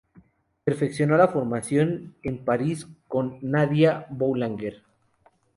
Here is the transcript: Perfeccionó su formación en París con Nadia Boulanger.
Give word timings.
Perfeccionó 0.63 1.23
su 1.23 1.31
formación 1.31 2.15
en 2.23 2.43
París 2.43 2.87
con 3.07 3.37
Nadia 3.43 4.07
Boulanger. 4.09 4.81